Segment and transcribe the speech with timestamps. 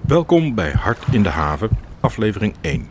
[0.00, 1.68] Welkom bij Hart in de Haven,
[2.00, 2.88] aflevering 1.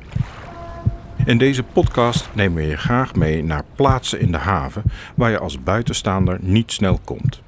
[1.25, 4.83] In deze podcast nemen we je graag mee naar plaatsen in de haven
[5.15, 7.41] waar je als buitenstaander niet snel komt.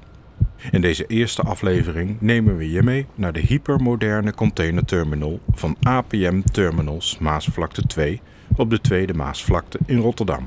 [0.70, 7.18] In deze eerste aflevering nemen we je mee naar de hypermoderne containerterminal van APM Terminals
[7.18, 8.20] Maasvlakte 2
[8.56, 10.46] op de Tweede Maasvlakte in Rotterdam.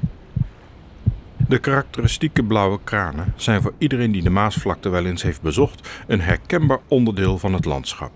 [1.49, 6.21] De karakteristieke blauwe kranen zijn voor iedereen die de Maasvlakte wel eens heeft bezocht een
[6.21, 8.11] herkenbaar onderdeel van het landschap.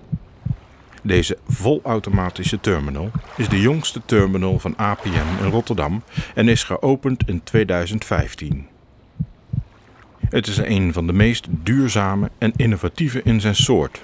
[1.02, 6.04] Deze volautomatische terminal is de jongste terminal van APM in Rotterdam
[6.36, 8.68] en is geopend in 2015.
[10.30, 14.02] Het is een van de meest duurzame en innovatieve in zijn soort.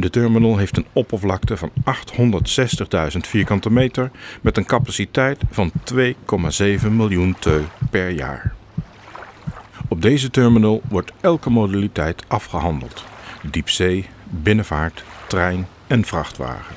[0.00, 1.70] De terminal heeft een oppervlakte van
[3.12, 8.54] 860.000 vierkante meter met een capaciteit van 2,7 miljoen teu per jaar.
[9.88, 13.04] Op deze terminal wordt elke modaliteit afgehandeld:
[13.42, 16.74] diepzee, binnenvaart, trein en vrachtwagen.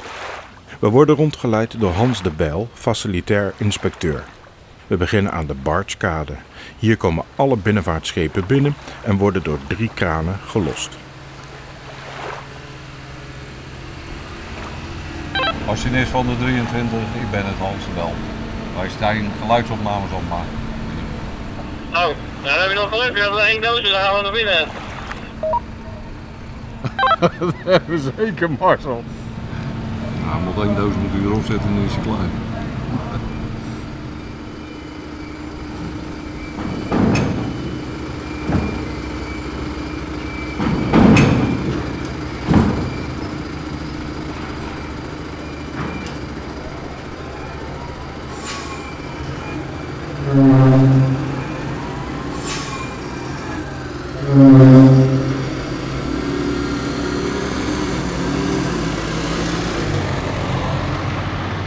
[0.80, 4.24] We worden rondgeleid door Hans de Bijl, facilitair inspecteur.
[4.88, 6.34] We beginnen aan de Bargekade.
[6.80, 10.98] Hier komen alle binnenvaartschepen binnen en worden door drie kranen gelost.
[15.72, 18.14] Machinist van de 23, ik ben het Hans de Wel.
[18.78, 20.58] Wij zijn geluidsopnames opmaken.
[21.90, 23.14] Oh, dan heb je nog geluk.
[23.14, 24.68] We hebben één doosje, dan gaan we naar binnen.
[27.40, 29.04] Dat hebben we zeker, Marcel.
[30.26, 32.51] Nou, moet één doos moet u erop zetten en dan is hij klaar.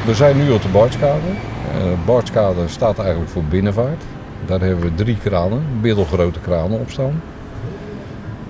[0.05, 1.27] We zijn nu op de Bartskade.
[1.73, 4.03] De Bartskade staat eigenlijk voor binnenvaart.
[4.47, 7.23] Daar hebben we drie kranen, middelgrote kranen op staan.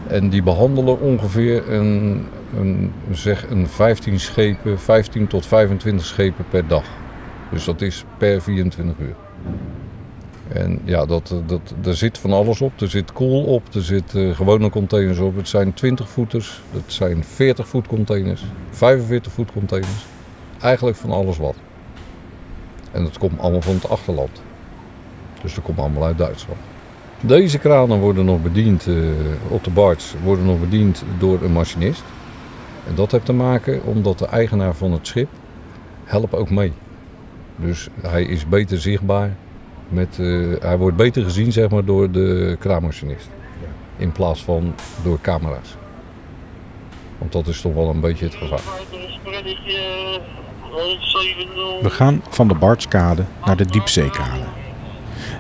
[0.07, 2.27] En die behandelen ongeveer een,
[2.57, 6.85] een, zeg een 15 schepen, 15 tot 25 schepen per dag.
[7.51, 9.15] Dus dat is per 24 uur.
[10.49, 12.81] En ja, dat, dat, er zit van alles op.
[12.81, 15.37] Er zit kool op, er zitten gewone containers op.
[15.37, 20.05] Het zijn 20 voeters, het zijn 40 voet containers, 45 voet containers.
[20.65, 21.55] Eigenlijk van alles wat.
[22.93, 24.43] En dat komt allemaal van het achterland.
[25.43, 26.59] Dus dat komt allemaal uit Duitsland.
[27.21, 28.95] Deze kranen worden nog bediend eh,
[29.49, 32.03] op de barge, worden nog bediend door een machinist.
[32.89, 35.29] En dat heeft te maken omdat de eigenaar van het schip
[36.05, 36.73] helpt ook mee.
[37.57, 39.37] Dus hij is beter zichtbaar.
[39.89, 43.29] Met, eh, hij wordt beter gezien zeg maar, door de kraanmachinist.
[43.97, 45.77] In plaats van door camera's.
[47.19, 48.63] Want dat is toch wel een beetje het gevaar.
[51.83, 54.45] We gaan van de Bartskade naar de Diepzeekade.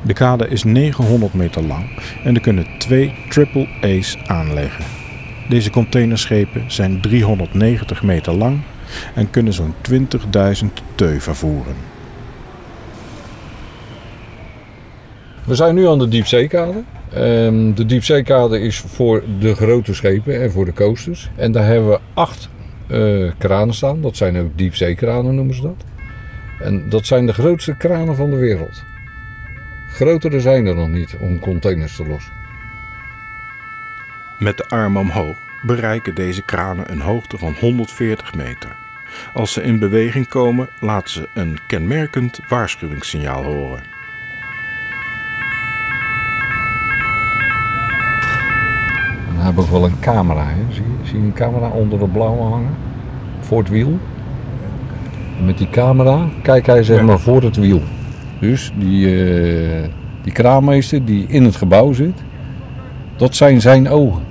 [0.03, 4.85] De kade is 900 meter lang en er kunnen twee triple A's aanleggen.
[5.49, 8.61] Deze containerschepen zijn 390 meter lang
[9.15, 11.75] en kunnen zo'n 20.000 teu vervoeren.
[15.45, 16.83] We zijn nu aan de diepzeekade.
[17.13, 21.31] Ehm, de diepzeekade is voor de grote schepen en voor de coasters.
[21.37, 22.49] En daar hebben we acht
[22.87, 24.01] eh, kranen staan.
[24.01, 25.85] Dat zijn ook diepzeekranen noemen ze dat.
[26.61, 28.85] En dat zijn de grootste kranen van de wereld.
[29.89, 32.33] Grotere zijn er nog niet om containers te lossen.
[34.39, 38.77] Met de arm omhoog bereiken deze kranen een hoogte van 140 meter.
[39.33, 43.83] Als ze in beweging komen, laten ze een kenmerkend waarschuwingssignaal horen.
[49.29, 50.45] En dan hebben we ook wel een camera.
[50.47, 50.73] Hè?
[50.73, 52.75] Zie, je, zie je een camera onder de blauwe hangen?
[53.41, 53.99] Voor het wiel.
[55.45, 57.81] Met die camera kijkt hij zeg maar voor het wiel.
[58.39, 59.89] Dus die, eh,
[60.23, 62.23] die kraanmeester die in het gebouw zit,
[63.17, 64.23] dat zijn zijn ogen.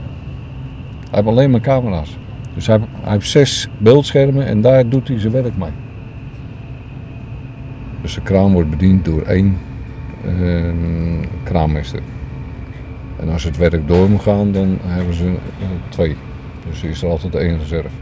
[0.99, 2.17] Hij heeft alleen maar camera's.
[2.53, 5.71] Dus hij, hij heeft zes beeldschermen en daar doet hij zijn werk mee.
[8.01, 9.57] Dus de kraan wordt bediend door één
[10.25, 10.73] eh,
[11.43, 11.99] kraanmeester.
[13.23, 16.15] En als het werk door moet gaan, dan hebben ze eh, twee.
[16.69, 17.95] Dus is er altijd één reserve.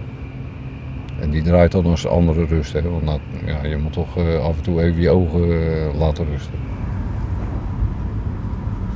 [1.19, 2.73] En die draait dan als de andere rust.
[2.73, 2.81] Hè?
[2.81, 6.25] Want nou, ja, je moet toch eh, af en toe even je ogen eh, laten
[6.25, 6.53] rusten.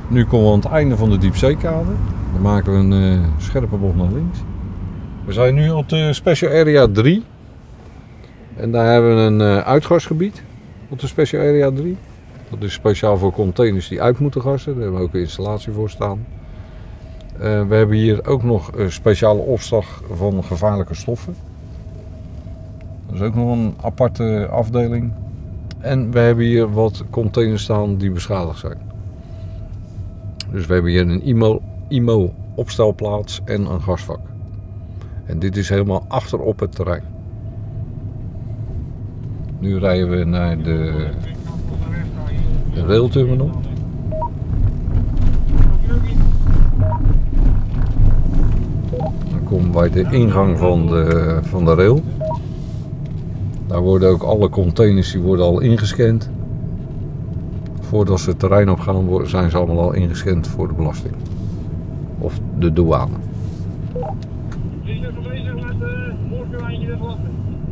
[0.08, 1.90] Nu komen we aan het einde van de diepzeekade.
[2.32, 4.38] Dan maken we een scherpe bocht naar links.
[5.24, 7.22] We zijn nu op de Special Area 3.
[8.56, 10.42] En daar hebben we een eh, uitgasgebied
[10.88, 11.96] op de Special Area 3.
[12.50, 14.72] Dat is speciaal voor containers die uit moeten gassen.
[14.72, 16.26] Daar hebben we ook een installatie voor staan.
[17.32, 21.34] Eh, we hebben hier ook nog een speciale opslag van gevaarlijke stoffen.
[23.06, 25.12] Dat is ook nog een aparte afdeling.
[25.78, 28.78] En we hebben hier wat containers staan die beschadigd zijn.
[30.50, 34.20] Dus we hebben hier een IMO, IMO opstelplaats en een gasvak.
[35.24, 37.02] En dit is helemaal achterop het terrein.
[39.58, 41.08] Nu rijden we naar de,
[42.76, 43.50] de railterminal.
[49.30, 52.02] Dan komen bij de ingang van de, van de rail.
[53.66, 56.30] Daar worden ook alle containers die worden al ingescand.
[57.80, 61.14] Voordat ze het terrein op gaan, zijn ze allemaal al ingescand voor de belasting.
[62.18, 63.14] Of de douane.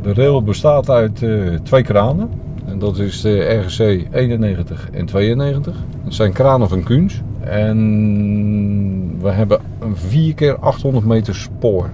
[0.01, 2.29] De rail bestaat uit eh, twee kranen.
[2.77, 5.75] Dat is de RGC 91 en 92.
[6.03, 7.21] Het zijn kranen van Kuhns.
[7.39, 11.89] En we hebben een 4 keer 800 meter spoor.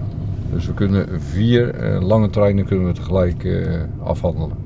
[0.52, 4.56] Dus we kunnen vier eh, lange treinen kunnen we tegelijk eh, afhandelen.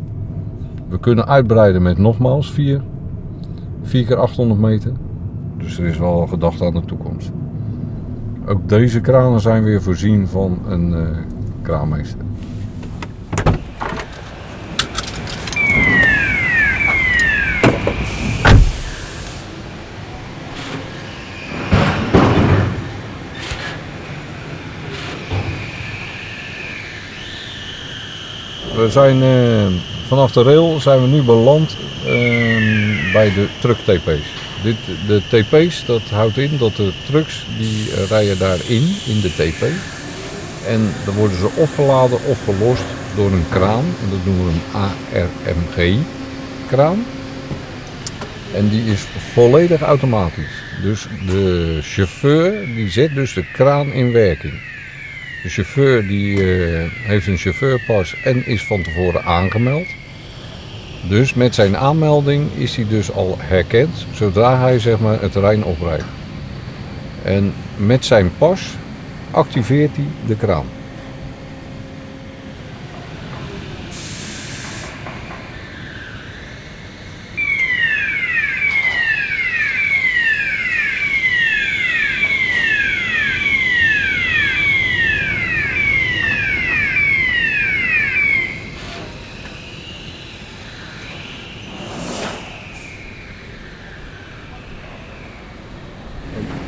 [0.88, 2.82] We kunnen uitbreiden met nogmaals 4.
[3.82, 4.92] 4 keer 800 meter.
[5.58, 7.30] Dus er is wel gedacht aan de toekomst.
[8.46, 11.00] Ook deze kranen zijn weer voorzien van een eh,
[11.62, 12.18] kraanmeester.
[28.86, 29.66] We eh,
[30.06, 34.32] vanaf de rail zijn we nu beland ehm, bij de truck TP's.
[34.62, 39.30] Dit, de TP's dat houdt in dat de trucks die eh, rijden daarin in de
[39.30, 39.62] TP.
[40.66, 42.84] En dan worden ze opgeladen of gelost
[43.16, 43.84] door een kraan.
[44.02, 45.98] En dat noemen we een ARMG
[46.66, 47.04] kraan.
[48.54, 50.62] En die is volledig automatisch.
[50.82, 54.54] Dus de chauffeur die zet dus de kraan in werking.
[55.46, 59.86] De chauffeur die eh, heeft een chauffeurpas en is van tevoren aangemeld.
[61.08, 65.64] Dus met zijn aanmelding is hij dus al herkend zodra hij zeg maar, het terrein
[65.64, 66.04] oprijdt.
[67.22, 68.76] En met zijn pas
[69.30, 70.66] activeert hij de kraan.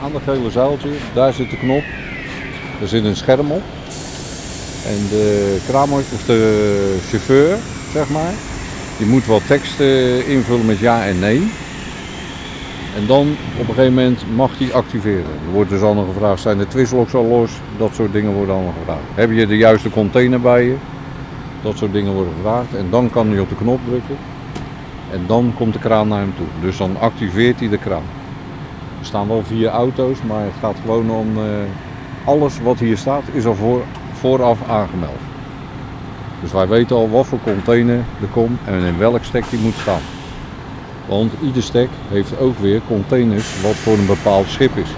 [0.03, 1.83] Aan dat gele zuiltje, daar zit de knop.
[2.81, 3.63] Er zit een scherm op.
[4.87, 7.57] En de kramer, of de chauffeur,
[7.93, 8.33] zeg maar,
[8.99, 11.51] die moet wat tekst eh, invullen met ja en nee.
[12.97, 15.25] En dan op een gegeven moment mag die activeren.
[15.47, 17.51] Er wordt dus allemaal gevraagd, zijn de twistlocks al los?
[17.77, 19.03] Dat soort dingen worden allemaal gevraagd.
[19.15, 20.75] Heb je de juiste container bij je?
[21.63, 22.75] Dat soort dingen worden gevraagd.
[22.75, 24.17] En dan kan hij op de knop drukken.
[25.13, 26.47] En dan komt de kraan naar hem toe.
[26.61, 28.18] Dus dan activeert hij de kraan.
[28.99, 31.45] Er staan wel vier auto's, maar het gaat gewoon om eh,
[32.25, 35.19] alles wat hier staat is al voor, vooraf aangemeld.
[36.41, 39.75] Dus wij weten al wat voor container er komt en in welk stek die moet
[39.75, 40.01] staan.
[41.07, 44.91] Want ieder stek heeft ook weer containers wat voor een bepaald schip is.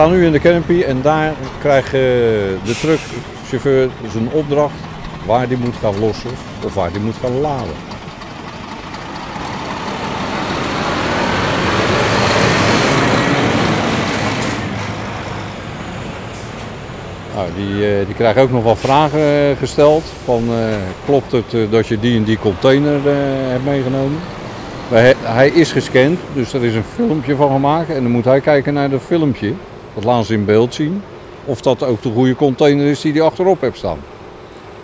[0.00, 2.00] Staan nu in de canopy en daar krijgt eh,
[2.64, 4.74] de truckchauffeur zijn opdracht
[5.26, 6.30] waar die moet gaan lossen
[6.64, 7.74] of waar die moet gaan laden.
[17.34, 20.04] Nou, die, eh, die krijgen ook nog wel vragen eh, gesteld.
[20.24, 20.42] Van,
[21.04, 23.00] klopt het dat je die en die container
[23.50, 24.18] hebt meegenomen?
[24.88, 27.90] Wij- Hij is gescand, dus er is een filmpje van gemaakt.
[27.90, 29.52] En dan moet hij kijken naar dat filmpje.
[29.94, 31.02] Dat laten ze in beeld zien.
[31.44, 33.98] Of dat ook de goede container is die hij achterop hebt staan.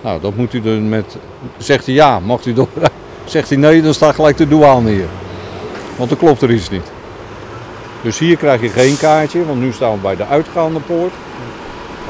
[0.00, 1.16] Nou, dat moet u dan met...
[1.56, 2.68] Zegt hij ja, mag u door.
[3.24, 5.08] Zegt hij nee, dan staat gelijk de douane hier.
[5.96, 6.90] Want dan klopt er iets niet.
[8.02, 11.12] Dus hier krijg je geen kaartje, want nu staan we bij de uitgaande poort.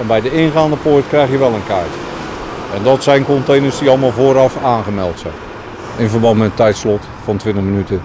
[0.00, 2.00] En bij de ingaande poort krijg je wel een kaartje.
[2.74, 5.34] En dat zijn containers die allemaal vooraf aangemeld zijn.
[5.96, 8.02] In verband met een tijdslot van 20 minuten.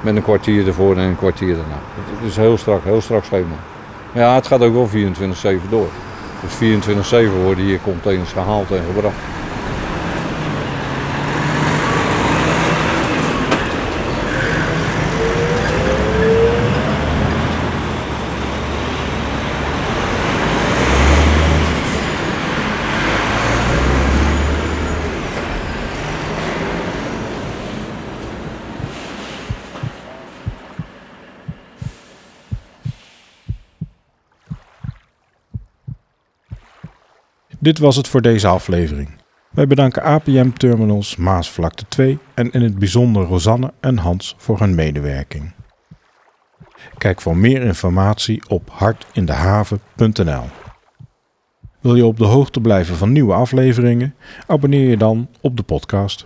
[0.00, 1.78] Met een kwartier ervoor en een kwartier daarna.
[1.94, 3.54] Het is heel strak, heel strak schema.
[4.14, 5.88] Ja, het gaat ook wel 24-7 door.
[6.40, 9.16] Dus 24-7 worden hier containers gehaald en gebracht.
[37.64, 39.08] Dit was het voor deze aflevering.
[39.50, 44.74] Wij bedanken APM Terminals Maasvlakte 2 en in het bijzonder Rosanne en Hans voor hun
[44.74, 45.52] medewerking.
[46.98, 50.44] Kijk voor meer informatie op hartindehaven.nl.
[51.80, 54.14] Wil je op de hoogte blijven van nieuwe afleveringen?
[54.46, 56.24] Abonneer je dan op de podcast.